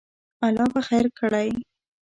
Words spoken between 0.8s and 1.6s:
خیر کړی